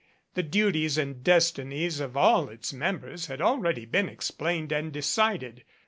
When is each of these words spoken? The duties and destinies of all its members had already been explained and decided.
The 0.33 0.41
duties 0.41 0.97
and 0.97 1.23
destinies 1.23 1.99
of 1.99 2.17
all 2.17 2.49
its 2.49 2.73
members 2.73 3.27
had 3.27 3.39
already 3.39 3.85
been 3.85 4.09
explained 4.09 4.71
and 4.71 4.91
decided. 4.91 5.63